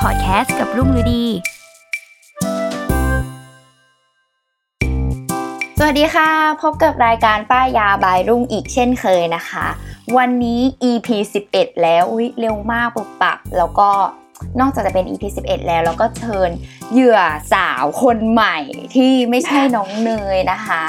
[0.00, 1.24] พอดแคสต์กับรุ่งฤดี
[5.78, 6.30] สวัสดีค่ะ
[6.62, 9.66] พบกับรายการป้ายยาบายรุ่งอีกเช่นเคยนะคะ
[10.16, 11.08] วันนี้ EP
[11.46, 13.90] 11 แล้ว อุ้ยเร็วมากปุบปับ แล้วก็
[14.60, 16.50] นอกจากจะเป็น EP 11 แล้วแล้วก็เชิญ
[16.92, 17.18] เหยื่อ
[17.52, 18.58] สาวคนใหม่
[18.94, 20.84] ที่ไม่ใช่น้องเนยนะคะ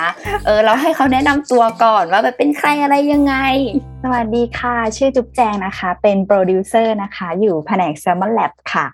[0.45, 3.35] เออเราให้เขาแนะนำตัวก่อนว่าแบบเป็นใครอะไรยังไง
[4.03, 8.87] สวัสดีค่ะ ชื่อจุ๊บแจงนะคะ เป็นโปรดิวเซอร์นะคะ อยู่แผนก Salmon Lab ค่ะ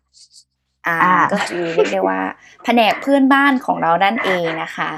[0.87, 2.19] อ่าอ่าก็คือเรียกได้ว่า
[2.63, 4.89] แผนกเพื่อนบ้านของเรานั่นเองนะคะ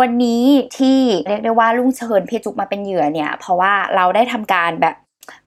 [0.00, 0.44] วันนี้
[0.78, 4.94] ที่เรียกได้ว่าลุงเชิญพี่จุกมาเป็นเหยื่อเนี่ย เพราะว่าเราได้ทำการแบบ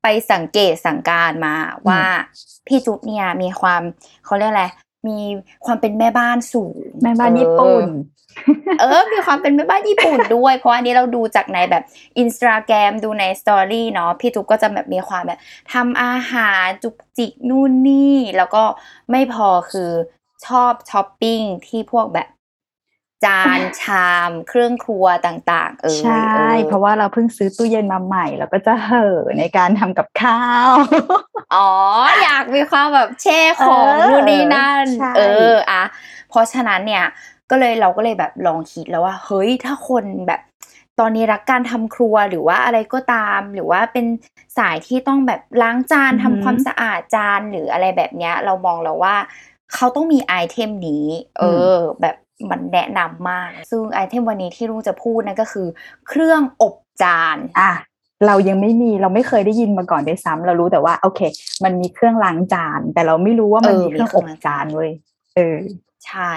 [0.01, 1.55] ไปสังเกตสังการมา
[1.87, 2.01] ว่า
[2.67, 3.81] พี่จุ๊บเนี่ยมีความ
[4.25, 4.65] เขาเรียกอะไร
[5.07, 5.19] มี
[5.65, 7.85] ความเป็นแม่บ้านสูงแม่บ้านญี่ปุ่น
[8.79, 11.83] เออ มีความเป็นแม่บ้านญี่ปุ่นด้วย เพราะอันนี้เราดูจากในแบบ
[12.19, 15.39] อินสตาแกรมดูในสตอรี่เนาะพี่จุ๊บก็จะแบบมีความแบบ
[15.73, 18.63] ทำอาหารจุกจิกนู่นนี่ แล้วก็
[19.11, 19.91] ไม่พอคือ
[20.45, 22.27] ชอบช้อปปิ้งที่พวกแบบ
[23.25, 30.71] จานชามเครื่องครัวต่างๆ เออใช่ออเพราะว่าเราเพิ่งซื้อตู้เย็นมาใหม่แล้วก็จะเห่อในการทำกับข้าว
[31.55, 31.69] อ๋อ
[32.23, 35.21] อยากมีความแบบแช่ของเออนู่นนี่นั่นใช่เอ
[35.53, 35.83] ออะ
[36.29, 37.05] เพราะฉะนั้นเนี่ย
[37.49, 40.41] ก็เลยเราก็เลยแบบลองคิดแล้วว่า เฮ้ยถ้าคนแบบ
[40.99, 44.05] ตอนนี้รักการทำครัวหรือว่าอะไรก็ตาม หรือว่าเป็น
[44.57, 49.15] สายที่ต้องแบบล้างจานทำความสะอาดจานหรืออะไรแบบเนี้ย เรามองแล้วว่า
[49.73, 51.05] เขาต้องมีไอเทมนี้
[51.37, 51.43] เอ
[51.73, 52.15] อ แบบ
[52.51, 55.67] มันแนะนำมาก ซึ่งไอเทมวันนี้ที่ลุงจะพูดนั่นก็คือ
[56.07, 57.71] เครื่องอบจานอะ
[58.27, 61.21] เรายังไม่มีเราไม่เคยได้ยินมาก่อนด้วยซ้ำเรารู้แต่ว่าโอเค
[61.63, 64.91] มันมีเครื่องล้างจาน แต่เราไม่รู้ว่ามันเออมีเครื่องมีเครื่อองบล้างจาจานนเว้ย
[65.35, 65.57] เออ
[66.07, 66.31] ใช่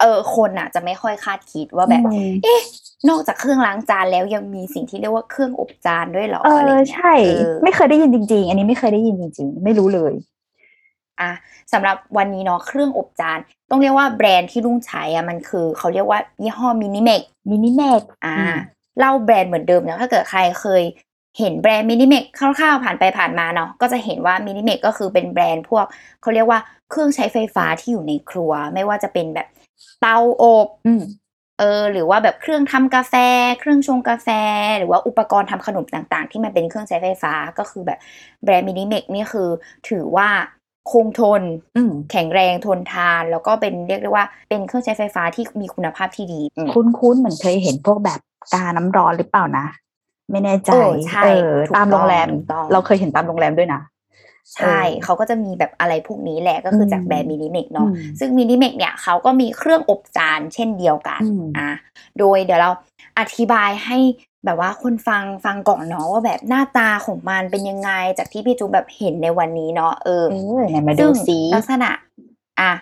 [0.00, 2.60] เออคนอะ จะไม่ค่อยคาดคิดว่าแบบอืมเอ๊ะ
[3.08, 10.12] นอกจากเครื่องล้างจานแล้วยังมีสิ่งที่เรียกว่าเครื่องอบจานด้วยเหรอเออะไรอเงี้ยใช่เออไม่เคยได้ยินจริง ๆ อันนี้ไม่เคยได้ยินจริง ๆ ไม่รู้เลย
[11.22, 11.32] อะ
[11.72, 13.38] สำหรับวันนี้เนาะเครื่องอบจาน
[13.70, 18.56] ต้องเรียกว่าแบรนด์ที่ลุงใช้อะมันคือเขาเรียกว่ายี่ห้อ Minimex Minimex อ่าอืม
[18.98, 20.82] เล่าแบรนด์เหมือนเดิมนะถ้าเกิดใครเคย
[21.38, 25.86] เห็นแบรนด์ Minimex คร่าวๆผ่านไปผ่านมาเนาะก็จะเห็นว่า Minimex ก็คือเป็นแบรนด์พวก
[26.22, 26.60] เขาเรียกว่า
[26.90, 29.46] เครื่องใช้ไฟฟ้าที่อยู่ในครัว ไม่ว่าจะเป็นแบบ
[30.00, 31.02] เตาอบอืม
[31.58, 33.14] เออหรือว่าแบบเครื่องทำกาแฟ
[33.60, 34.28] เครื่องชงกาแฟ
[34.78, 37.98] หรือว่าอุปกรณ์ทำขนมต่างๆ ที่มันเป็นเครื่องใช้ไฟฟ้าก็คือแบบ
[38.44, 39.48] แบรนด์ Minimex นี่คือ
[39.88, 40.28] ถือว่า
[40.90, 41.42] คงทน
[41.76, 48.20] อืมแข็งแรงทนทาน แล้วก็เป็นเรียกได้ว่าเป็นเครื่องใช้ไฟฟ้าที่มีคุณภาพที่ดีอืมคุ้นๆเหมือนเคยเห็นพวกแบบ
[48.54, 49.66] กาน้ำร้อนหรือเปล่านะ
[50.30, 53.80] ไม่แน่ใจเออใช่เออถูกตามโรงแรมต้องถูกต้องเราเคยเห็นตามโรงแรมด้วยนะ
[54.54, 61.70] ใช่เออเขาก็จะมีแบบอะไรพวกนี้แหละก็คืออมจากแบรนด์ Minimex เนาะอืมซึ่ง Minimex เนี่ยเขาก็มีเครื่องอบจานเช่นเดียวกันอืมอะ
[62.18, 62.70] โดยเดี๋ยวเรา
[63.18, 63.98] อธิบายให้
[64.44, 71.90] แบบว่าคนฟังฟังก่อนเนาะว่าแบบหน้าตาของมันเป็นยังไง จากที่พี่จูแบบเห็นในวันนี้เนาะเออเออไหนมาดูซึ่งสิลักษณะ
[72.60, 72.72] อะ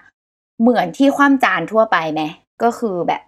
[0.61, 2.23] เหมือนที่คว่ำจานทั่วไปไหม
[2.63, 3.23] ก็คือแบบ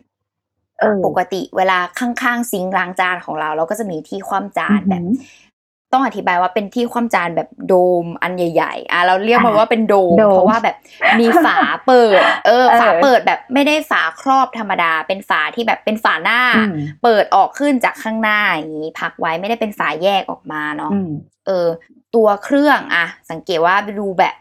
[0.80, 5.51] เออปกติเวลาข้างๆซิงค์ล้างจานของเรา เราก็จะมีที่คว่ำจานแบบอือหือ
[5.92, 7.74] ต้องอธิบายว่าเป็นที่คว่ำจานแบบโด
[8.04, 10.76] มอันใหญ่ๆอะเราเรียกมันอะว่าเป็นโดมโดม เพราะว่าแบบ
[11.20, 21.10] มีฝาเปิดเออเออ ฝาเปิดแบบไม่ได้ฝาครอบธรรมดา เป็นฝาที่แบบเป็นฝาหน้าอืมเปิดออกขึ้นจากข้างหน้าอย่างนี้พักไว้ไม่ได้เป็นฝาแยกออกมาเนาะอืม
[21.46, 21.66] เออ
[22.14, 24.34] ตัวเครื่องอะสังเกตว่าดูแบบ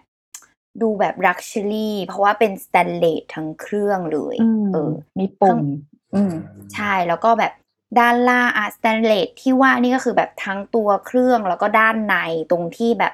[0.81, 5.59] ดูแบบ luxury เพราะว่าเป็นสแตนเลสทั้งเครื่องเลยอืมเออ มีปุ่ม
[6.15, 6.33] อืม
[6.73, 7.51] ใช่แล้วก็แบบ
[7.99, 12.15] ด้านล่างอะสแตนเลสที่ว่านี่ก็คือแบบทั้งตัวเครื่องแล้วก็ด้านใน
[12.51, 13.13] ตรงที่แบบ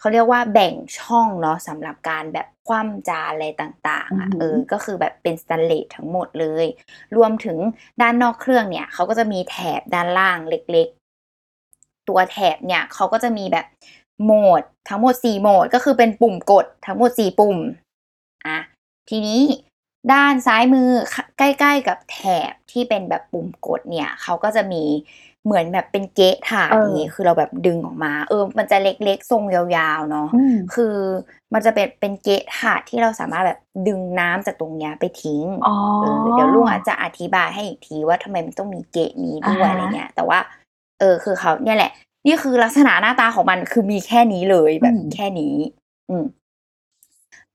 [0.00, 6.66] เขาเรียกว่าแบ่งช่องเนาะสำหรับการแบบคว่ำจานอะไรต่างๆอะอือหือเออก็คือแบบเป็นสแตนเลสทั้งหมดเลย
[7.16, 7.58] รวมถึง
[8.00, 13.66] ด้านนอกเครื่องเนี่ยเขาก็จะมีแถบด้านล่างเล็กๆ ตัวแถบเนี่ยเขาก็จะมีแบบ
[14.22, 17.56] โหมดทั้งหมดสี่โหมดก็คือเป็นปุ่มกดทั้งหมดสี่ปุ่ม
[18.46, 18.58] อะ
[19.08, 19.40] ทีนี้
[20.12, 20.88] ด้านซ้ายมือ
[21.38, 22.18] ใกล้ ๆ กับแถ
[22.50, 24.84] บที่เป็นแบบปุ่มกดเนี่ยเขาก็จะมี
[25.44, 29.62] เหมือนแบบเป็นเกะถาดเออนี้คือเราแบบดึงออกมา เออ มันจะเล็กๆทรงยา
[29.98, 30.94] วๆเนาะอืมคือ
[31.54, 33.58] มันจะเป็นเป็นเกะถาดที่เราสามารถแบบ
[33.88, 40.38] ดึงน้ำจากตรงเนี้ยไปทิ้งอ๋อเออเดี๋ยวลุงอาจจะอธิบายให้อีกทีว่าทำไมมันต้องมีเกะนี้ด้วยอ่าฮะอะไรเงี้ย แต่ว่า
[41.00, 41.92] เออ คือเขาเนี่ยแหละ
[42.26, 45.54] นี่คือลักษณะหน้าตาของมันคือมีแค่นี้เลยแบบแค่นี้
[46.08, 46.24] อืม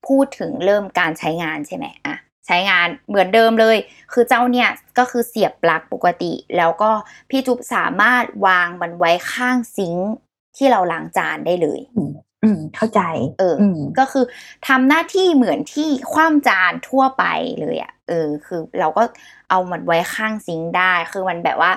[0.06, 2.16] พูดถึงเริ่มการใช้งานใช่ไหมอะ
[2.46, 3.76] ใช้งานเหมือนเดิมเลย
[4.12, 4.68] คือเจ้าเนี่ย
[4.98, 6.90] ก็คือเสียบปลั๊กปกติ แล้วก็
[7.30, 10.10] พี่จุ๊บสามารถวางมันไว้ข้างซิงค์
[10.56, 12.12] ที่เราล้างจานได้เลย อืม
[12.44, 13.00] อืมเข้าใจ
[13.38, 14.24] เอออมก็คือ
[14.68, 17.24] ทำหน้าที่เหมือนที่คว่ำจานทั่วไป
[17.60, 19.02] เลยอะ่ะ เออ คือเราก็
[19.50, 21.72] เอามันไว้ข้างซิงค์ได้ คือมันแบบว่า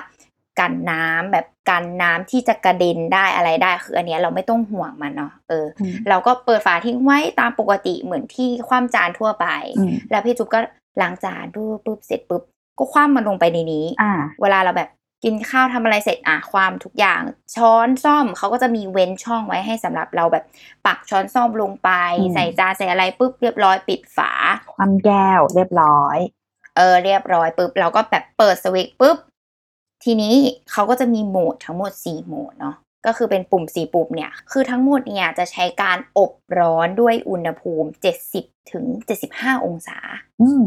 [0.60, 9.46] กันน้ำแบบกันน้ำที่จะกระเด็นได้อะไรได้คืออันเนี้ยเราไม่ต้องห่วงมันเนาะเอออืมเราก็เปิดฝาทิ้งไว้ตามปกติเหมือนที่คว่ำจานทั่วไป
[9.78, 10.60] อืมแล้วพี่จุ๊บก็
[11.00, 12.42] ล้างจานปุ๊บปุ๊บเสร็จปุ๊บ
[12.78, 14.12] ก็คว่ำมันลงไปในนี้อ่า
[14.42, 14.90] เวลาเราแบบ
[15.24, 17.22] กินข้าวทำอะไรเสร็จอะความทุกอย่าง
[17.56, 20.44] ช้อนซ่อมเขาก็จะมีเว้นช่องไว้ให้สำหรับเราแบบ
[20.86, 24.32] ปักช้อนซ่อมลงไปอืมใส่จานใส่อะไรปุ๊บเรียบร้อยปิดฝา
[24.74, 26.18] ความแก้วเรียบร้อย
[26.76, 29.16] เออเรียบร้อยปุ๊บเราก็แบบเปิดสวิตช์ปุ๊บ
[30.04, 30.34] ทีนี้
[30.70, 32.76] เขาก็จะมีโหมดทั้งหมด 4 โหมดเนาะ
[33.06, 37.88] ก็คือเป็นปุ่ม 4 ปุ่มเนี่ย คือทั้งหมดเนี่ยจะใช้การอบร้อนด้วยอุณหภูมิ
[38.30, 38.84] 70ถึง
[39.26, 39.98] 75 องศา
[40.42, 40.64] อืม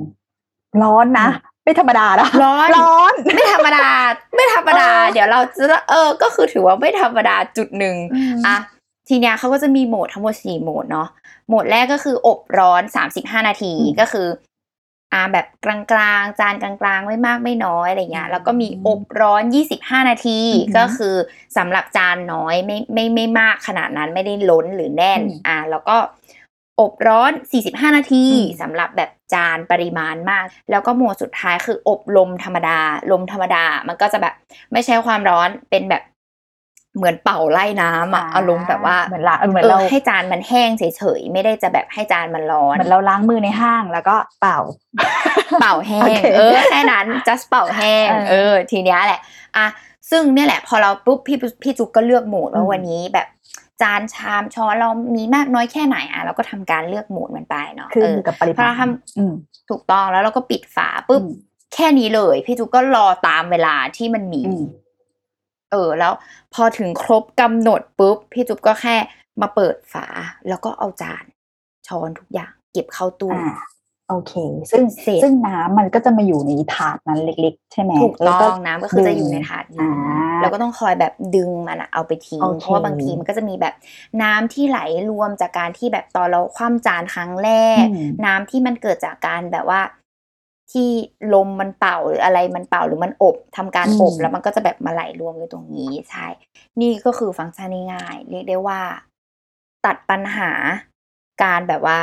[0.81, 3.87] ร้อนนะอืมไม่ธรรมดานะร้อนร้อน ไม่ธรรมดา
[4.35, 7.95] ไม่ธรรมดาเออเดี๋ยวเราจะเออ ก็คือถือว่าไม่ธรรมดาจุดหนึ่ง
[8.35, 8.57] มอะ
[9.07, 11.07] ทีเนี้ยเขาก็จะมีโหมดทั้งหมดสี่โหมดเนาะ
[11.47, 14.27] โหมดแรกก็คืออบร้อนสามสิบห้านาทีอืมก็คือ
[15.13, 21.15] อ่าแบบกลางๆ จานกลางๆ ไม่มากไม่น้อยอะไรเงี้ยแล้วก็มีอบร้อนยี่สิบห้านาทีอือหือก็คือ
[21.57, 25.97] สำหรับจานน้อยไม่ไม่ไม่มากขนาดนั้นไม่ได้ล้นหรือแน่นอืมอ่าแล้วก็
[26.79, 32.79] อบร้อน 45 นาทีอืมสำหรับแบบจานปริมาณมาก แล้วก็โหมดสุดท้ายคืออบลมธรรมดา
[33.11, 34.33] ลมธรรมดา มันก็จะแบบ
[34.71, 36.03] ไม่ใช่ความร้อนเป็นแบบ
[36.99, 40.83] เหมือนเป่าไล่น้ำอะอารมณ์แบบว่าเหมือนละเหมือนเอเราอให้จานมันแห้งเฉ
[41.19, 44.59] ยๆไม่ได้จะแบบให้จานมันร้อนเหมือนเราล้างมือในห้างแล้วก็เป่า
[45.59, 49.19] เป่าแห้โองเคเออแค่นั้น just เป่าแห้งเออเออ ทีเนี้ยแหละ
[49.57, 49.67] อะ
[50.09, 53.27] ซึ่งเนี่ยแหละ พอเราปุ๊บพี่พี่จุกก็เลือกโหมดว่าอืมวันนี้แบบ
[53.81, 58.81] จานชามช้อนเรามีมากน้อยแค่ไหนอะเราก็ทำการเลือกโหมดมันไปเนาะคือเอออยู่กับปริพอมาเราณท
[59.17, 61.29] อืมำถูกต้องแล้วเราก็ปิดฝาปุ๊บอืม
[61.73, 64.63] แค่นี้เลย พี่จุกก็รอตามเวลาที่มันมีอืม
[65.71, 66.13] เออแล้ว
[66.53, 68.95] พอถึงครบกำหนดปุ๊บพี่จุ๊บก็แค่
[69.41, 70.05] มาเปิดฝา
[70.47, 71.23] แล้วก็เอาจาน
[71.87, 73.55] ช้อนทุกอย่าง เก็บเข้าตู้อ่า
[74.09, 74.33] โอเค
[74.71, 83.75] ซึ่งเสร็จซึ่งน้ำมันก็จะมาอยู่ในถาดนั้นเล็ก ๆ ใช่ไหมถูกแล้วต้องน้ำก็คือจะอยู่ในถาดอ่านี้แล้วก็ต้องคอยแบบดึงมันอะเอาไปทิ้งโอเคเพราะว่าบางทีมันก็จะมีแบบ
[84.21, 84.79] น้ำที่ไหล
[85.09, 87.49] รวมจากการที่แบบตอนเราคว่ำจานครั้งแร
[87.83, 89.81] กอืมน้ำที่มันเกิดจากการแบบว่า
[90.71, 90.89] ที่
[91.33, 96.27] ลมมันเป่าหรืออะไรมันเป่าหรือมันอบทำการอบอืมแล้วมันก็จะแบบมาไหลรวมอยู่ตรงนี้ใช่
[96.81, 98.81] นี่ก็คือฟังก์ชันง่ายๆเรียกได้ว่า
[99.85, 100.51] ตัดปัญหา
[101.43, 101.97] การแบบว่า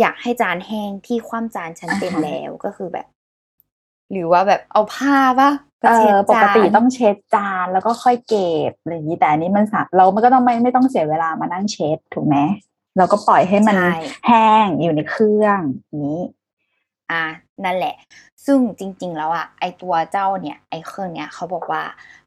[0.00, 3.06] อยากให้จานแห้งที่คว่ำจานฉันเต็มแล้วก็คือแบบ
[4.12, 12.36] หรือว่าแบบเอาผ้าปะไปเอเช็ดอปจากนติต้องเช็ดจานแล้วก็ค่อยเก็บอะไรอย่างนี้แต่อันนี้มันสาเรามันก็ต้องไม่ไม่ต้องเสียเวลามานั่งเช็ดถูกไหม
[12.96, 13.94] เราก็ปล่อยให้มันใช่
[14.26, 16.22] แห้งอยู่ในเครื่องอย่างนี้
[17.12, 17.24] อะ
[17.64, 17.94] นั่นแหละ
[18.46, 21.82] ซึ่งจริงๆแล้วอะไอตัวเจ้าเนี่ยไอเครื่องเนี้ยเขาบอกว่า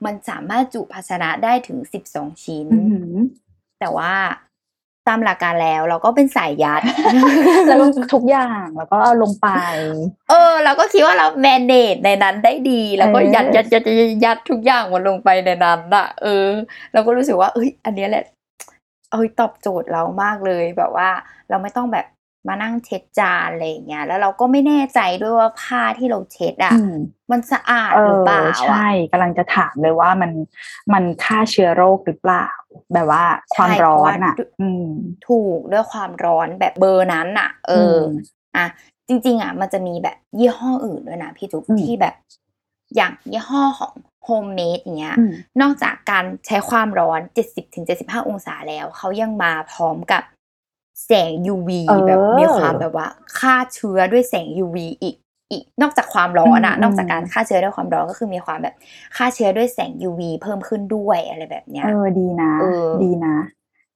[0.06, 3.14] มันสามารถจุภาชนะได้ถึงสิบสองชิ้นอือหือ
[3.80, 4.14] แต่ว่า
[5.08, 6.82] ตามหลักการแล้วเราก็เป็นสายยัด
[7.68, 9.50] แล้วก็ทุกอย่างแล้วก็เอาลงไป
[10.30, 16.48] เออ เราก็คิดว่าเราแมนเนจในนั้นได้ดีแล้วก็เออยัดยัดยัดยัดยัดทุกอย่างมันลงไปในนั้นอะเออ
[16.94, 18.24] เราก็รู้สึกว่าเอ้ย อันเนี้ยแหละ
[19.12, 21.10] เอ้ยตอบโจทย์เรามากเลยแบบว่า
[21.50, 22.06] เราไม่ต้องแบบ
[22.48, 26.96] มานั่งเช็ดจานอะไรอย่างเงี้ยแล้วเราก็ไม่แน่ใจด้วยว่าผ้าที่เราเช็ดอะอืม
[27.32, 30.32] มันสะอาดเอหรืออเปล่าอะใช่กำลังจะถามเลยว่ามัน
[30.94, 32.48] มันฆ่าเชื้อโรคหรือเปล่า
[32.94, 33.24] แบบว่า
[33.56, 34.88] ความใช่ร้อนเพราะว่าอะอืม
[35.28, 38.04] ถูกด้วยความร้อนแบบเบอร์นั้นอะ เอออม
[38.56, 38.66] อะ
[39.08, 42.16] จริง ๆอะมันจะมีแบบยี่ห้ออื่นด้วยนะพี่จุ๊บอืมที่แบบ
[42.96, 47.20] อย่างยี่ห้อของโฮมเมดอย่างเงี้ยอืมนอกจากการใช้ความร้อน
[47.76, 50.24] 70-75 องศาแล้ว เขายังมาพร้อมกับ
[51.06, 53.08] แสง UV เออแบบมีความแบบว่า
[53.40, 55.16] ฆ่าเชื้อด้วยแสง UV อีก
[55.52, 58.76] อีกนอกจากความร้อนอะอืมนอกจากการฆ่าเชื้อด้วยความร้อนก็คือมีความแบบ
[59.18, 63.36] ฆ่าเชื้อด้วยแสง UV เพิ่มขึ้นด้วยอะไรแบบเนี้ยเออดีนะเออดีนะ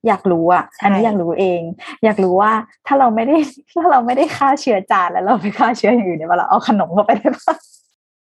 [0.08, 1.62] อยากรู้อะใช่อันนี้อยากรู้เอง
[2.03, 2.51] อยากรู้ว่า
[2.88, 3.38] ถ้าเราไม่ได้
[3.79, 7.55] ถ้าเราไม่ได้ฆ่าเชื้อจานแล้วเราไปฆ่าเชื้ออย่างอื่นเนี่ยเราเอาขนมเข้าไปได้ปะ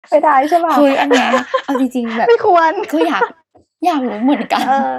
[0.09, 1.29] ไม่ได้ใช่ปะเฮ้ยอันเนี้ย
[1.63, 3.21] เอาจริงๆแบบไม่ควรก็อยาก
[3.85, 4.95] อยากรู้เหมือนกันเออ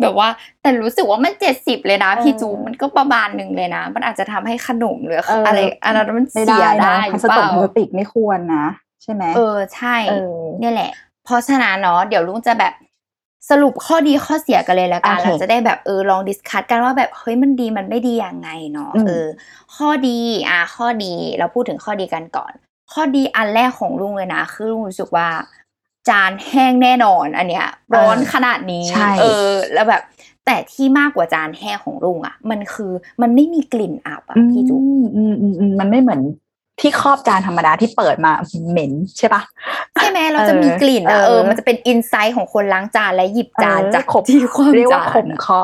[0.00, 0.28] แบบว่า
[0.62, 8.66] แต่รู้สึกว่ามันเจ็ดสิบเลยนะเออพี่จุ๊มันก็ประมาณหนึ่งเลยนะ มันอาจจะทำให้ขนมหรือเออออะไรอันนั้นมันไม่เสียได้ได้นะหพรืลาอสเปติกพลาล่าสติกไม่ควรนะ
[9.02, 10.90] ใช่ไหมเออใช่เออเนี่ยแหละ
[11.24, 12.72] เพราะฉะนั้นเนาะเดี๋ยวลุงจะแบบ
[13.50, 19.26] สรุปข้อดีข้อเสียกันเลยละกันโอเคเราจะได้แบบเออลอง discuss กันว่าแบบเฮ้ยมันดีมันไม่ดียังไงเนาะอืมเออ
[19.76, 22.52] ข้อดีอะข้อดีเราพูดถึงข้อดีกันก่อน
[22.92, 25.28] ข้อดีอันแรกของลุงเลยนะ คือลุงรู้สึกว่า
[26.08, 30.02] จานแห้งแน่นอน อันเนี้ยร้อนขนาดนี้ใช่เออ แล้วแบบ
[30.46, 32.92] แต่ที่มากกว่าจานแห้งของลุงอะ มันคือ
[33.22, 36.20] มันไม่มีกลิ่นอับอะพี่จุ๊บอืมอืมอืมอืมมันไม่เหมือน
[36.80, 38.32] ที่ครอบจานธรรมดาที่เปิดมา
[38.70, 39.42] เหม็นใช่ปะ
[39.94, 45.62] ใช่ไหมเราจะมีกลิ่นอะเออเออมันจะเป็นอินไซต์ของคนล้างจานและหยิบจานเออจากขบที่ความเรียกว่าจานขมอะคอ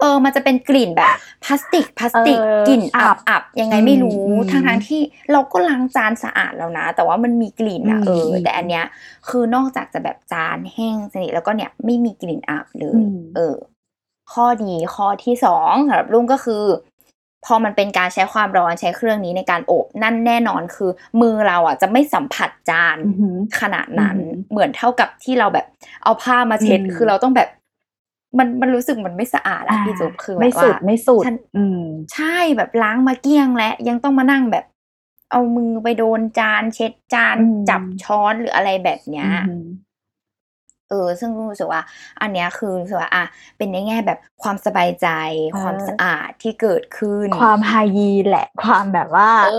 [0.00, 1.10] เออมันจะเป็นกลิ่นแบบ
[1.44, 5.00] พลาสติกพลาสติกเออกลิ่นอัอับบอับยังไงไม่รู้อืมทั้งทั้งๆที่
[5.32, 8.84] เราก็ล้างจานสะอาดแล้วนะ แต่ว่ามันมีกลิ่นอะอืมเอออมแต่อันเนี้ย
[9.28, 13.56] คือนอกจากจะแบบจานแห้งสนิทแล้วก็เนี่ยไม่มีกลิ่นอับเลยอืมเออ
[14.32, 16.64] ข้อดีข้อที่สองสำหรับลุงก็คือ
[17.44, 25.66] พอมันเป็นการใช้ความร้อนใช้เครื่องนี้ในการอบนั่นแน่นอนคือ มือเราอะจะไม่สัมผัสจานอือหือขนาดนั้นอืมเหมือนเท่ากับที่เราแบบ
[26.04, 27.48] เอาผ้ามาเช็ดอืมคือเราต้องแบบ
[28.38, 31.82] มันมันรู้สึกมันไม่สะอาดอะพี่จุ๊บคือแบบไม่สุดว่าไม่สุดฉันอืม
[32.14, 34.64] ใช่แบบล้างมาเกลี้ยงแล้วยังต้องมานั่งแบบ
[35.30, 39.66] เอามือไปโดนจาน เช็ดจานอืมจับช้อนหรืออะไรแบบเนี้ยอืม
[40.88, 41.82] เออ ซึ่งรู้สึกว่า
[42.20, 43.24] อันเนี้ยคือรู้สึกว่าอะ
[43.56, 45.08] เป็นในแง่แบบความสบายใจ
[45.52, 49.50] เออความสะอาดที่เกิดขึ้น ความไฮยีนแหละ ความแบบว่า เอ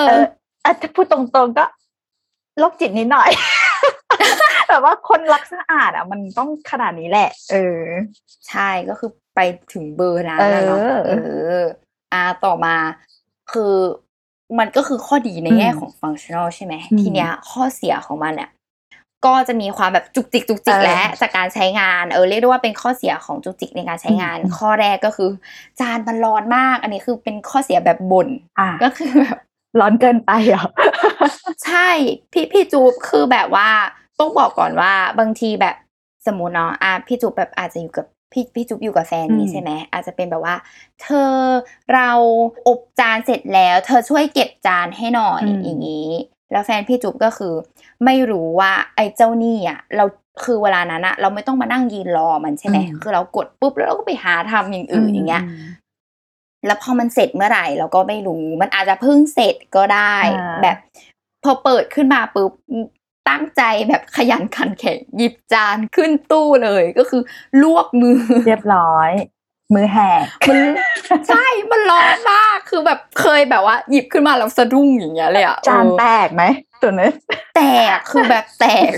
[0.00, 0.24] อเออ
[0.64, 1.64] อะถ้าพูดตรงๆก็
[2.58, 3.30] โรคจิตนิดหน่อย
[4.68, 7.82] แบบว่าคนรักสะอาดอะ มันต้องขนาดนี้แหละ เออ
[8.48, 9.40] ใช่ก็คือไป
[9.72, 11.12] ถึงเบอร์นั้นแล้วเนาะเออเอ
[11.60, 11.62] อ
[12.12, 12.76] อ่าต่อมา
[13.52, 13.74] คือ
[14.58, 18.50] มันก็คือข้อดีในแง่อืมของฟังชั่นอลใช่ไหมอืมทีเนี้ยข้อเสียของมันเนี่ย
[19.26, 25.28] ก็จะมีความแบบจุกจิกจุกจิกเออและจากการใช้งานเออเรียกได้ว่าเป็นข้อเสียของจุกจิกในการใช้งานอืมข้อแรกก็คือ
[25.80, 28.28] จานมันร้อนมาก อันนี้คือเป็นข้อเสียแบบบ่น
[28.58, 29.38] อะก็คือแบบ
[29.80, 30.66] ร้อนเกินไปเหรอ
[31.64, 31.88] ใช่
[32.32, 33.68] พี่พี่จูบคือแบบว่า
[34.18, 35.76] ต้องบอกก่อนว่าบางทีแบบ
[36.26, 40.56] สมมติเนาะอะพี่จูบแบบอาจจะอยู่กับพี่พี่จูบอยู่กับแฟนนี้อืมใช่ไหมอาจจะเป็นแบบว่า
[41.02, 41.34] เธอ
[41.94, 42.10] เรา
[42.68, 46.08] อบจานเสร็จแล้ว เธอช่วยเก็บจานให้หน่อยอย่างนี้
[46.52, 47.54] แล้วแฟนพี่จูบก็คือ
[48.04, 50.04] ไม่รู้ว่าไอ้เจ้านี่อะเรา
[50.44, 55.44] คือเวลานั้นอะเราไม่ต้องมานั่งยืนรอมันใช่ไหมคือเรากดปุ๊บแล้วเราก็ไปหาทำอย่างอื่นอย่างเงี้ย
[56.66, 60.76] แล้วพอมันเสร็จเมื่อไหร่เราก็ไม่รู้ มันอาจจะเพิ่งเสร็จก็ได้อ่าแบบ
[61.44, 62.52] พอเปิดขึ้นมาปุ๊บ
[63.28, 67.22] ตั้งใจแบบขยันขันแข็งหยิบจานขึ้นตู้เลยก็คือ
[67.62, 69.10] ลวกมือ เรียบร้อย
[69.74, 70.58] มือแหกมัน
[71.28, 76.44] ใช่มันร้อนมากคือแบบเคยแบบว่า หยิบขึ้นมาแล้วสะดุ้งอย่างเงี้ยเลยอะจานเออแตกไหม
[76.82, 77.10] ตัวนี้
[77.56, 77.62] แต
[77.96, 78.92] กคือแบบแตก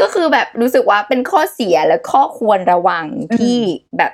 [0.00, 3.04] ก็คือแบบรู้สึกว่าเป็นข้อเสียและข้อควรระวัง
[3.38, 3.58] ที่
[3.98, 4.12] แบบ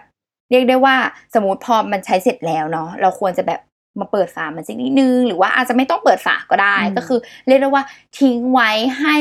[0.50, 0.96] เรียกได้ว่า
[1.34, 3.60] สมมติพอมันใช้เสร็จแล้วเนาะเราควรจะแบบ
[3.98, 7.84] มาเปิดฝามันสักนิดนึง หรือว่าอาจจะไม่ต้องเปิดฝาก็ได้อืมก็คือ เรียกได้ว่า
[8.18, 8.70] ทิ้งไว้
[9.00, 9.16] ให้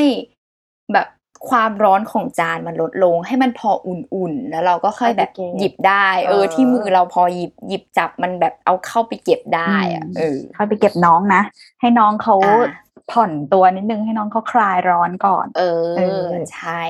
[0.92, 1.06] แบบ
[1.48, 11.42] ความร้อนของจานมันลดลง ให้มันพออุ่นๆ แล้วเราก็ค่อยแบบหยิบได้ เออ ที่มือเราพอหยิบหยิบจับมันแบบเอาเข้าไปเก็บได้อะเออค่อยไปเก็บน้องนะ
[11.80, 12.70] ให้น้องเขาอ่า
[13.12, 15.62] ผ่อนตัวนิดนึงให้น้องเขาคลายร้อนก่อน เอ
[15.98, 16.80] เอออใช่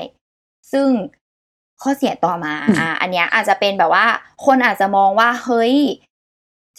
[0.71, 0.87] ซึ่ง
[1.81, 4.05] ข้อเสียต่อมาอืมอะอันเนี้ยอาจจะเป็นแบบว่า
[4.45, 5.75] คนอาจจะมองว่าเฮ้ย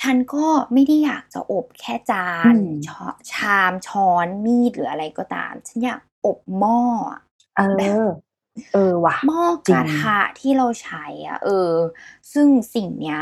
[0.03, 2.55] ฉันก็ไม่ได้อยากจะอบแค่จาน
[2.87, 6.81] ช้อนชามช้อนมีดหรืออะไรก็ตาม ฉันอยากอบหม้อ
[7.11, 7.21] อะ
[7.57, 7.63] เอ
[8.05, 8.07] อ
[8.75, 11.73] เออว่ะหม้อกจริงระทะที่เราใช้อะเออ
[12.33, 13.21] ซึ่งสิ่งเนี้ย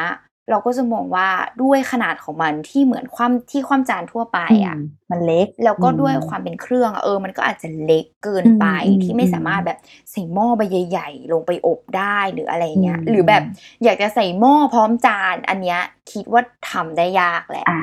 [0.50, 1.28] เราก็จะมองว่า
[1.62, 9.78] ด้วยขนาดของมันที่เหมือนความที่ความจานทั่วไปอะมมันเล็กแล้วก็ด้วยอืมความเป็นเครื่องอะเออ มันก็อาจจะเล็กเกินไปอืมที่ไม่อืมสามารถแบบ
[10.10, 13.42] ใส่หม้อใบใหญ่ ๆ ลงไปอบได้หรืออะไรเงี้ยอืมหรือแบบ
[13.84, 15.80] อยากจะใส่หม้อพร้อมจานอันเนี้ย
[16.12, 17.78] คิดว่าทำได้ยากแหละอ่า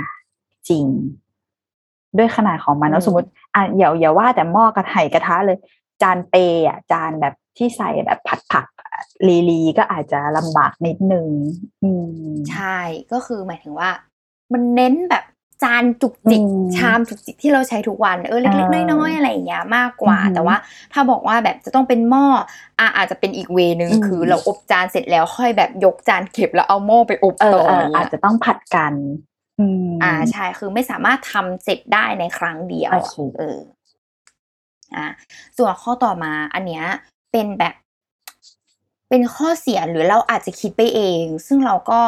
[0.69, 0.87] จริง
[2.17, 5.57] ด้วยขนาดของมันอืแล้วมสมมติอะอย่าอย่าว่าแต่หม้อกระไห่กระทะเลย
[6.01, 8.67] จานเปย์อะจานแบบที่ใส่แบบผัดผัก
[8.97, 11.27] อะลีลีก็อาจจะลำบากนิดนึง
[11.83, 12.79] อืมใช่
[13.11, 13.89] ก็คือหมายถึงว่า
[14.53, 15.23] มันเน้นแบบ
[15.63, 20.55] จานจุกจิกอืมชามจุกจิกที่เราใช้ทุกวันเออเล็กเออๆน้อยๆอะไรอย่างเงี้ยมากกว่าอือหือแต่ว่า
[20.93, 22.25] ถ้าบอกว่าแบบจะต้องเป็นหม้อ
[22.79, 28.93] อะอาจจะเป็นอีกเวนึงอืมคือเราอบจานเสร็จแล้วค่อยแบบยกจานเก็บแล้วเอาหม้อไปอบเออต่อเอออย่างอาเงี้จยจะต้องผัดกัน
[29.59, 33.57] อืมอ่าใช่คือไม่สามารถทำเสร็จได้ในครั้งเดียวโออะเคเออ
[34.95, 35.07] อะ
[35.57, 36.85] ส่วนข้อต่อมาอันเนี้ย
[37.31, 37.73] เป็นแบบ
[39.09, 41.99] เป็นข้อเสียหรือเราอาจจะคิดไปเอง ซึ่งเราก็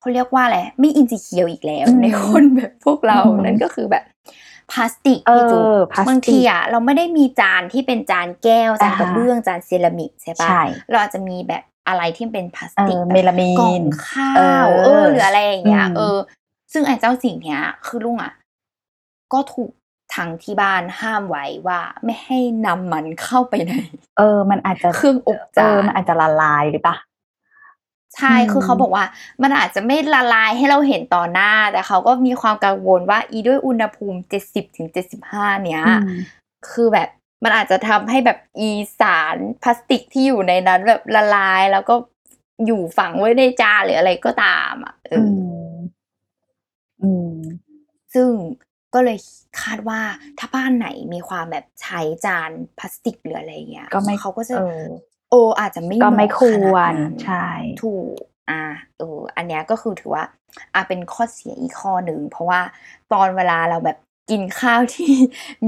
[0.00, 4.04] เขาเรียกว่าอะไรไม่อินจิเคียวอีกแล้วอืมในคนแบบพวกเราอืมนั่นก็คือแบบ
[4.72, 5.62] พลาสติกเอพี่จุ๊อ
[5.92, 16.16] พลาสติกบางทีอะเราไม่ได้มีจานที่เป็นจานแก้วจานกระอ่าเบื้องจานเซรามิกใช่ปะใช่เราอาจจะมีแบบอะไรที่เป็นพลาสเอติกอแบบเมลามีกล่องนข้าเอวอเออหรืออะไรอย่างเงี้ยอืมเออ
[16.72, 18.32] ซึ่งไอ้เจ้าสิ่งเนี้ย คือลุงอะ
[19.32, 19.70] ก็ถูก
[20.14, 23.72] ทางที่บ้านห้ามไว้ว่าไม่ให้นำมันเข้าไปใน
[24.18, 26.96] เออ มันอาจจะเครื่องอบเอจาอนมันอาจจะละลายหรือปะ
[28.16, 29.04] ใช่อืมคือเขาบอกว่า
[29.42, 36.10] มันอาจจะไม่ละลายให้เราเห็นต่อหน้า แต่เขาก็มีความกังวลว่า อีด้วยอุณหภูมิเจ็ดสิบถึงเจ็ดสิบห้าเนี้ยอืม
[36.70, 37.08] คือแบบ
[37.44, 41.94] มันอาจจะทำให้แบบอีสารพลาสติกที่อยู่ในนั้นแบบละลายแล้วก็
[42.66, 45.34] อยู่ฝังไว้ในจานหรืออะไรก็ตามอะเออืออ
[45.72, 45.74] ม
[47.02, 47.30] อืม
[48.14, 48.28] ซึ่ง
[48.94, 49.18] ก็เลย
[49.62, 50.00] คาดว่า
[50.38, 54.82] ถ้าบ้านไหนมีความแบบใช้จานพลาสติกหรืออะไรเงี้ยก็ไม่เขาก็จะเออ
[55.30, 57.46] โออาจจะไม่ก็ไม่เหาะควขรนาดนั้นใช่
[57.82, 58.16] ถูก
[58.50, 58.62] อ่า
[58.98, 60.24] เอออันเนี้ยก็คือถือว่า
[60.74, 62.60] อะเป็นข้อเสียอีกข้อหนึ่งเพราะว่า
[63.12, 63.98] ตอนเวลาเราแบบ
[64.30, 65.12] กินข้าวที่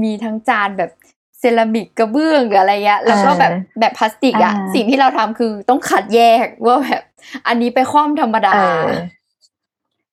[0.03, 0.91] มีทั้งจานแบบ
[1.39, 7.03] เซรามิกกระเบื้องหรืออะไรเงี้ยแล้วก็แบบเออแบบพลาสติกอะอ่าสิ่งที่เราทำคือต้องคัดแยกว่าแบบ
[7.47, 8.85] อันนี้ไปคว่ำธรรมดาเออ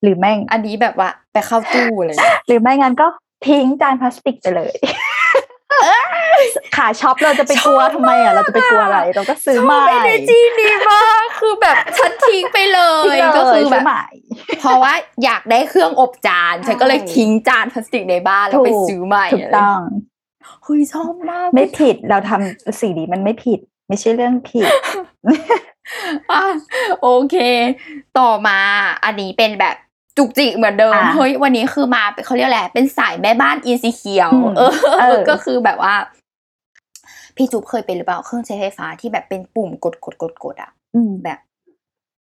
[0.04, 3.06] หรือไม่อันนี้แบบว่า ไปเข้าตู้อะไรเลยหรือไม่งั้นก็
[3.46, 4.74] ทิ้งจานพลาสติกไปเลย
[6.76, 14.04] ขาช็อปเราจะไปกลัวทำไมอะเราจะไปกลัวอะไร เราก็ซื้อใหม่เอเนจีดีมากคือแบบฉันทิ้งไปเลทิ้ยงเลยก็คือแบซื้อบใหม่
[14.60, 14.92] เพราะว่า
[15.24, 19.80] อยากได้เครื่องอบจานใช่ฉันก็เลยทิ้งจานพลาสติกในบ้านแล้วไปถูกซื้อใหม่ถูกต้อง
[20.64, 24.68] เฮ้ยชอบมาก ไม่ผิดเราทำสิ่งนี้มันไม่ผิด ไม่ใช่เรื่องผิด
[26.32, 26.44] อะ
[27.02, 27.36] โอเค
[28.18, 28.58] ต่อมา
[29.04, 29.76] อันนี้เป็นแบบ
[30.16, 35.94] จุกจิกเหมือนเดิมอะเฮ้ยวันนี้คือมาเขาเรียกอะไรเป็นสายแม่บ้านอีซีเคียวอืมเออเออก็คือแบบว่า
[37.36, 41.38] พี่จุ๊บเคยเป็นหรือเปล่าเครื่องใช้ไฟฟ้าที่แบบเป็นปุ่มกดกดกดกดอะอืมแบบ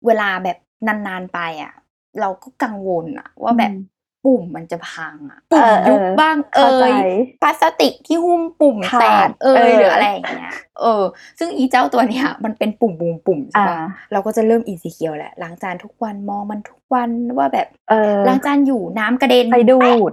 [0.07, 1.73] เวลาแบบนานๆไปอะ
[2.21, 7.09] เราก็กังวลอะ ว่าแบบอืม ปุ่มมันจะพังอะเอปุ่มอเออยุบบ้างเอเข้าใจย
[7.43, 11.03] พลาสติกที่หุ้มปุ่มขาแตดกเอเอยอหรืออะไรอย่างเงี้ยเออ
[11.39, 13.81] ซึ่งอีเจ้าตัวเนี้ยมันเป็นปุ่มปุ่มปุ่มใช่อ่าปะ
[14.13, 20.13] เราก็จะเริ่มอินสิเคียวแหละล้างจานทุกวันมองมันทุกวันว่าแบบเออล้างจานอยู่น้ำกระเด็นไฟดูแป๊ะด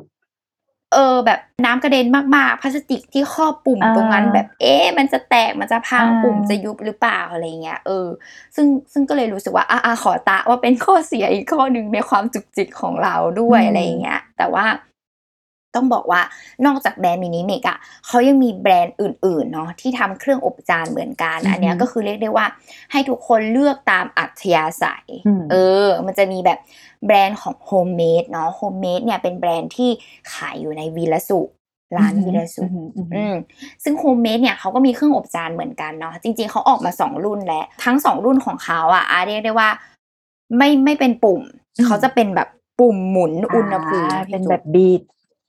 [0.93, 8.07] เออแบบน้ำกระเด็นมากๆพลาสติกที่ครอบปุ่มอ่าตรงนั้นแบบเอ๊ะมันจะแตกมันจะพังอ่าปุ่มจะยุบหรือเปล่าอะไรเงี้ยเออ
[8.55, 14.65] ซึ่งซึ่งก็เลยรู้สึกว่าอะอะขอแต่ว่าเป็นข้อเสียอีกข้อหนึ่งในความจุกจิกของเราด้วยอะไรอย่างเงี้ยแต่ว่า
[15.75, 16.21] ต้องบอกว่า
[16.65, 17.77] นอกจากแบรนด์ Minimex อะ
[18.07, 22.45] เขายังมีแบรนด์อื่นๆเนาะที่ทำเครื่องอบจานเหมือนกัน อันเนี้ยอือฮึก็คือเรียกได้ว่า
[22.91, 26.59] ให้ทุกคนเลือกตามอัธยาศัยอืมเออ มันจะมีแบบ
[27.05, 29.89] แบรนด์ของ HomeMate เนาะ HomeMate เนี่ยเป็นแบรนด์ที่
[30.33, 31.39] ขายอยู่ในวีลสุ
[31.97, 33.33] ร้านวีลสุอืมอืมอือืมม
[33.83, 39.69] ซึ่ง HomeMate เนี่ยเขาก็มีเครื่องอบจานเหมือนกันเนาะจริงๆเขาออกมาสองรุ่นแล้วทั้งสองรุ่นของเขาอะอาเรียกได้ว่า
[40.57, 41.41] ไม่ไม่เป็นปุ่ม
[41.77, 42.47] อืมเขาจะเป็นแบบ
[42.79, 45.01] ปุ่มหมุนอุณหภูมิอ่าพี่เป็นแบบบิด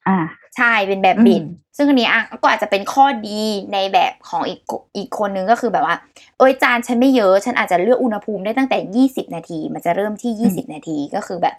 [0.09, 0.19] อ่า
[0.57, 3.41] ใช่เป็นแบบบิดอืมซึ่งอันนี้อะก็อาจจะเป็นข้อดี
[3.73, 4.61] ในแบบของอีก
[4.97, 5.97] อีกคนนึงก็คือแบบว่า
[6.39, 11.55] เอ้ยจานฉันไม่เยอะ ฉันอาจจะเลือกอุณหภูมิได้ตั้งแต่ยี่สิบนาที มันจะเริ่มที่ยี่สิบนาทีก็คือแบบ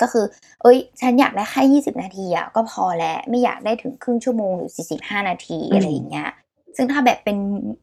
[0.00, 0.24] ก็คือ
[0.62, 6.28] เอ้ย ฉันอยากได้แค่ยี่สิบนาทีอะก็พอแล้วไม่อยากได้ถึงครึ่งชั่วโมงหรือสี่สิบห้านาทีอืมอะไรอย่างเงี้ย
[6.76, 7.36] ซึ่งถ้าแบบเป็น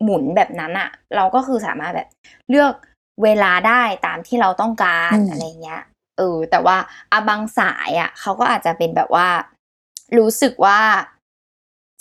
[0.04, 2.08] หมุนแบบนั้นอะเราก็คือสามารถแบบ
[2.50, 2.74] เลือก
[3.24, 5.82] เวลาได้ตามที่เราต้องการอะไรเงี้ย
[6.18, 6.78] เออแต่ว่า
[7.12, 9.28] อาบางสายอะเขาก็อาจจะเป็นแบบว่า
[10.18, 10.80] รู้สึกว่า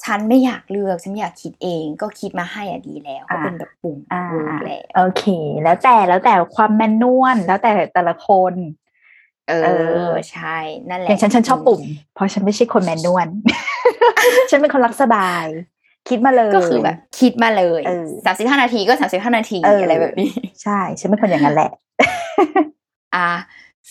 [0.04, 5.24] ฉันไม่อยากเลือกฉันไม่อยากคิดเอง ก็คิดมาให้อะดีแล้วก็เป็นแบบปุ่มอ่า work แล้วโอเค
[5.62, 8.54] แล้วแต่แล้วแต่ความ manual แล้วแต่แต่ละคน
[9.48, 11.80] เออเออใช่นั่นแหละอย่างฉันฉันชอบปุ่ม
[12.14, 13.28] เพราะฉันไม่ใช่คนแมนนวล
[14.50, 15.46] ฉันเป็นคนรักสบาย
[16.08, 20.30] คิดมาเลยก็คือแบบคิดมาเลยเออสามสิบห้านาทีก็สามสิบห้านาทีเออออะไรแบบนี้
[20.62, 21.70] ใช่ ฉันเป็นคนอย่างนั้นแหละ
[23.14, 23.28] อ่า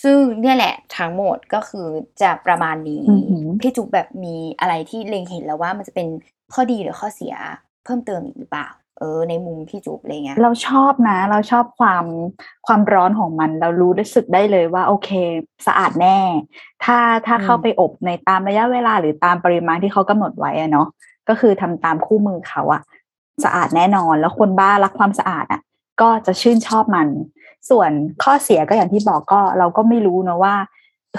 [0.02, 1.86] ซึ่งเนี่ยแหละทั้งหมดก็คือ
[2.22, 6.08] จะประมาณนี้อือหือพี่จุ๊บแบบมีอะไรที่เล็งเห็นแล้วว่ามันจะเป็น
[6.52, 7.34] ข้อดีหรือข้อเสีย
[7.84, 12.04] เพิ่มเติมอีกหรือเปล่า เออ ในมุมพี่จุ๊บอะไรเงี้ยเราชอบนะ เราชอบความ
[12.66, 15.10] ความร้อนของมัน เรารู้รู้สึกได้เลยว่า โอเค
[15.66, 16.18] สะอาดแน่
[16.84, 20.86] ถ้าถ้าอืมเข้าไปอบในตามระยะเวลาหรือตามปริมาณที่เขากำหนดไว้อะเนาะ
[21.28, 22.82] ก็คือทำตามคู่มือเขาอะ
[23.44, 25.60] สะอาดแน่นอนแล้วคนบ้ารักความสะอาดอะ
[26.00, 27.08] ก็จะชื่นชอบมัน
[27.70, 27.90] ส่วน
[28.22, 30.54] ข้อเสียก็อย่างที่บอกก็เราก็ไม่รู้นะว่า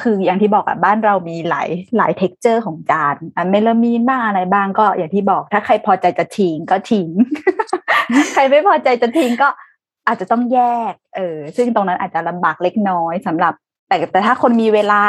[0.02, 7.10] คืออย่างที่บอกอะบ้านเรามีหลายหลาย texture ของจานอันเมลามีนบ้างอะไรบ้างก็อย่างที่บอกถ้าใครพอใจจะทิ้งก็ทิ้ง
[8.34, 9.48] ใครไม่พอใจจะทิ้งก็
[10.08, 10.60] อาจจะต้องแย
[10.92, 13.54] ก เออ ซึ่งตรงนั้นอาจจะลำบากเล็กน้อยสำหรับ
[13.88, 15.02] แต่แต่ถ้าคนมีเวลา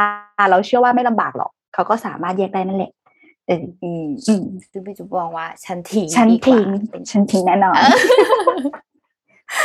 [0.50, 2.92] เราเชื่อว่าไม่ลำบากหรอกเขาก็สามารถแยกได้นั่นแหละ
[3.46, 7.76] เอออืมอืมซึ่งพี่จุ๊บมองว่า ฉันทิ้งฉันดีกว่าทิ้งเป็นฉันทิ้งแน่นอน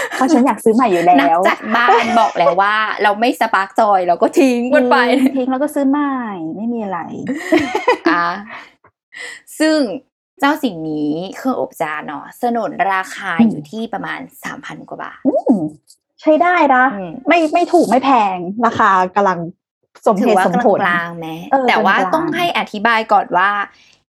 [0.09, 4.97] เออเพราะฉันอยากซื้อใหม่อยู่แล้นักจัดบ้านบอกแล้วว่า เราไม่ spark joy เราก็ทิ้งมันไป
[5.37, 6.13] ทิ้งแล้วก็ซื้อใหม่
[6.57, 6.99] ไม่มีอะไร
[8.09, 8.27] อะ
[9.59, 9.79] ซึ่ง
[10.39, 15.63] เจ้าสิ่งนี้เครื่องอบจานเนาะสนนราคาอืมอยู่ที่ประมาณสามพันกว่าบาทอืม
[16.21, 19.39] ใช้ได้นะอืมไม่ไม่ถูกไม่แพงราคากำลัง
[20.05, 23.49] สมถืเหอตุว่าสมกลางผลกลางๆไหมเออแต่ว่ากลางๆต้องให้อธิบายก่อนว่า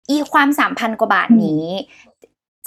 [0.08, 1.66] อีความสามพันกว่าบาทอืมนี้
[2.08, 2.08] เ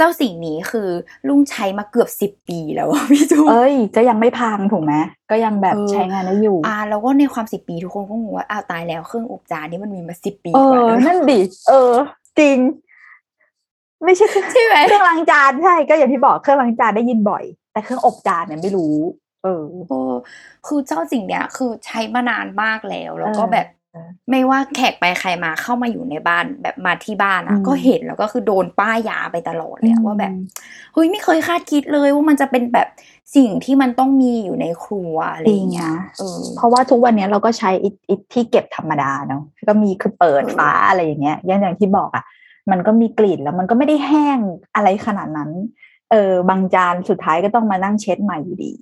[0.01, 0.89] จ้าสิ่งนี้คือ
[1.27, 4.93] ลุงใช้มาเกือบสิบปีแล้วอะพี่จูเอ้ยก็ยังไม่พังถูกไหม
[5.31, 11.93] ก็ยังแบบเออใช้งานได้อยู่ อ่า แล้วก็ในความสิบปีทุกคนก็งงว่าอ้าวตายแล้วเครื่องอบจานนี่มันมีมาสิบปีเอกว่าอแล้วนั่นดิเออ
[12.39, 12.57] จริง
[14.03, 18.95] ไม่ใช่เครื่องใช่ไหมเครื่องล้างจานใช่ก็อย่างที่บอกเครื่องล้างจานได้ยินบ่อย แต่เครื่องอบจานเนี่ยไม่รู้
[19.43, 19.99] เออโอ้
[20.67, 23.80] คือเจ้าสิ่งเนี้ยคือใช้มานานมากแล้ว แล้วก็เออแบบเออ
[24.29, 30.33] ไม่ว่าแขกไปใครมาเข้ามาอยู่ในบ้านแบบมาที่บ้านอะอืมก็เห็นแล้วก็คือโดนป้ายยาไปตลอดเลยอะอืมว่าแบบ
[30.93, 32.87] เฮ้ยไม่เคยคาดคิดเลยว่ามันจะเป็นแบบ
[33.35, 42.25] สิ่งที่มันต้องมีอยู่ในครัวอะไรจอริงย่างเงี้ยนะเออเพราะว่าทุกวันเนี้ยเราก็ใช้อิอิที่เก็บธรรมดาเนาะก็มีคือเปิดเออฟ้าอะไรอย่างเงี้ยอย่างอย่างที่บอกอะ
[42.71, 44.39] มันก็มีกลิ่นแล้วมันก็ไม่ได้แห้ง
[44.75, 45.51] อะไรขนาดนั้น
[46.11, 48.73] เออบางจานสุดท้ายก็ต้องมานั่งเช็ดใหม่อยู่ดี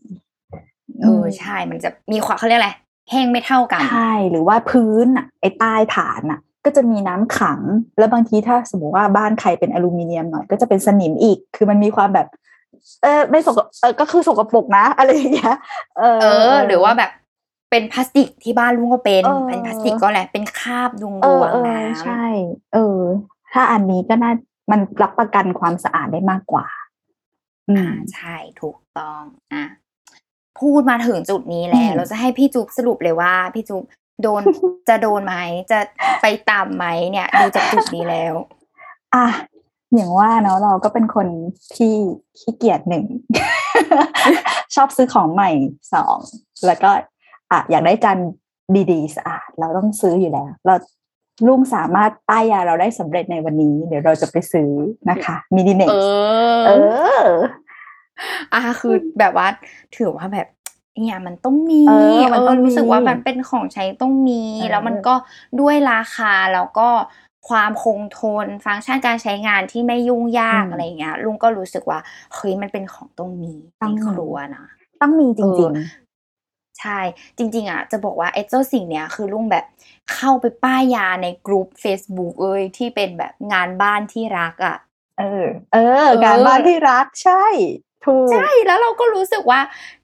[1.01, 2.71] เออใช่มันจะมีความเขาเรียกอะไร
[3.11, 7.59] แห้งไม่เท่ากัน ใช่ หรือว่าพื้นอะไอ้ใต้ฐานอะ ก็จะมีน้ำขัง
[7.97, 12.27] แล้วบางทีถ้าสมมติว่าบ้านใครเป็นอลูมิเนียมหน่อยก็จะเป็นสนิมอีก คือมันมีความแบบ
[13.03, 15.55] เออไม่สกเออก็คือสกปรกนะ อะไรอย่างเงี้ย
[15.97, 17.11] เออ เออ หรือว่าแบบ
[17.69, 22.25] เป็นพลาสติกที่บ้านลุงก็เป็นเออเป็นพลาสติกก็แหละ เป็นคราบดวงเอดอวงเออน้ใช่
[22.73, 22.99] เออ
[23.53, 24.31] ถ้าอันนี้ก็น่า
[24.71, 26.65] มันรับประกันความสะอาดได้มากกว่า
[27.69, 29.21] อืำอ่ามใช่ ถูกต้อง
[29.53, 29.65] อะ
[30.59, 33.83] พูดมาถึงจุดนี้แล้วอืมเราจะให้พี่จุ๊บสรุปเลยว่า พี่จุ๊บ
[34.21, 34.41] โดน
[34.89, 35.35] จะโดนไหม
[35.71, 35.79] จะ
[36.21, 38.33] ไปตามไหมเนี่ย ดูจากจุดนี้แล้ว
[39.15, 39.25] อะ
[39.95, 41.27] อย่างว่าเนาะเราก็เป็นคน
[41.75, 41.95] ที่
[42.39, 43.05] ขี้เกียจหนึ่ง
[44.75, 45.49] ชอบซื้อของใหม่
[45.93, 46.17] สอง
[46.65, 46.91] แล้วก็
[47.51, 48.19] อะอยากได้จาน
[48.91, 50.75] ดีๆสะอาดเราต้องซื้ออยู่แล้ว เรา
[51.47, 54.71] ลุงสามารถป้ายยาเราได้สำเร็จในวันนี้ เดี๋ยวเราจะไปซื้อ
[55.09, 55.95] นะคะมินิเน็กเอ
[56.65, 56.71] เอ
[58.53, 59.47] อออะคือแบบว่า
[59.97, 60.47] ถือว่าแบบ
[60.99, 65.15] เนี่ยมันต้องมีเออมันต้องมีรู้สึกว่ามันเป็นของใช้ต้องมีเออแล้วมันก็
[65.59, 66.89] ด้วยราคาแล้วก็
[67.49, 71.99] ความคงทนฟังก์ชันการใช้งานที่ไม่ยุ่งยากอะไรอย่างเงี้ยลุงก็รู้สึกว่า
[72.33, 74.65] เฮ้ยมันเป็นของต้องมีในครัวนะ
[75.01, 75.85] ต้องมีจริงเออ
[76.79, 76.99] ใช่
[77.37, 79.65] จริง ๆ อะ จะบอกว่าไอ้เจ้าสิ่งเนี้ยคือลุงแบบ
[80.13, 87.43] เข้าไปป้ายยาในกลุ่ม Facebook เอ้ยที่เป็นแบบงานบ้านที่รักอะๆเออ เออ การบ้านที่รักใช่
[88.05, 89.59] ถูกใช่แล้วเราก็รู้สึกว่า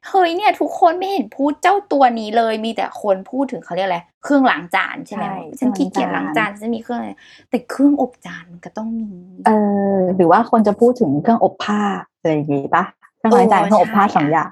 [0.08, 7.12] เฮ้ยเนี่ยทุกคนไม่เห็นพูดเจ้าตัวนี้เลย มีแต่คนพูดถึงเขาเรียกอะไรเครื่องล้างจานใช่ไหมใช่ฉันขี้เกียจล้างจานฉันมีเครื่องอะไร
[7.49, 9.12] แต่เครื่องอบจานมันก็ต้องมี
[9.45, 9.51] เอ
[9.95, 11.81] อหรือว่าคนจะพูดถึงเครื่องอบผ้า
[12.19, 12.84] อะไรอย่างงี้ปะ
[13.17, 14.49] เครื่องล้างจานเออเครื่องอบผ้าใช่สองอย่าง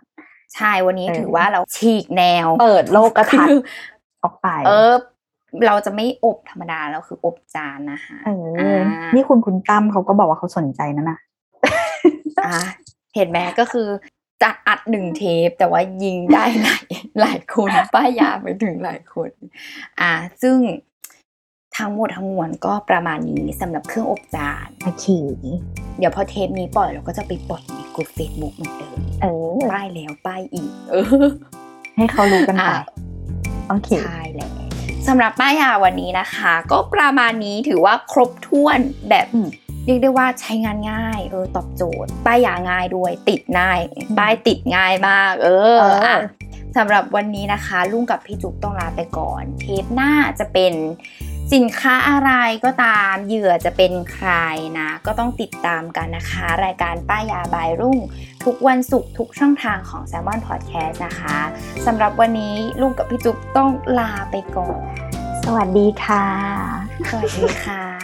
[0.56, 3.60] ใช่วันนี้เออถือว่าเราฉีกแนว เปิดโลกกระทัดคือ
[4.23, 4.93] ออกไป เออ
[5.67, 8.29] เราจะไม่อบธรรมดาเราคืออบจานนะคะเอ
[8.77, 8.79] อ
[9.15, 11.17] นี่คุณคุณตั้มเขาก็บอกว่าเขาสนใจนะนะ
[12.47, 12.62] อะ
[13.15, 13.88] เห็นไหมก็คือ
[14.43, 16.84] จัดอัดหนึ่งเทปแต่ว่ายิงได้หลาย
[17.21, 19.30] หลายคนป้ายยาไปถึงหลายคน
[19.99, 20.58] อ่า ซึ่ง
[21.78, 25.06] ทั้งหมดทั้งมวลก็ประมาณนี้สำหรับเครื่องอบจานโอเค
[25.97, 31.26] เดี๋ยวพอเทปนี้ปล่อยเราก็จะไปปล่อยในกลุ่มเฟซบุ๊กเหมือนเดิมเออป้ายแล้วป้ายอีก เออ
[31.97, 32.86] ให้เขารู้กันไปอะ
[33.67, 34.49] โอเคใช่แล้ว
[35.08, 39.49] สำหรับป้ายยาวันนี้นะคะ ก็ประมาณนี้ถือว่าครบถ้วนแบบอืม
[39.86, 43.80] เรียกได้ว่าใช้งานง่ายเออตอบโจทย์ ป้ายยาง่ายด้วยติดง่าย
[44.17, 46.19] ป้ายติดง่ายมาก เออเอออ่อะ
[46.78, 50.74] สำหรับวันนี้นะคะ ลุงกับพี่จุ๊บต้องลาไปก่อน เทปหน้าจะเป็น
[51.54, 52.32] สินค้าอะไร
[52.65, 54.30] ก็ตามเหยื่อจะเป็นใคร
[54.80, 58.00] นะ ก็ต้องติดตามกันนะคะ รายการป้ายยาบายรุ่ง
[58.46, 61.38] ทุกวันศุกร์ทุกช่องทางของ s ซ l m o n Podcast นะคะ
[61.86, 63.69] สำหรับวันนี้ลุงกับพี่จุ๊บต้อง
[64.00, 64.80] ลาไปก่อน
[65.43, 66.26] สวัสดีค่ะ
[67.10, 68.03] สวัสดีค่ะ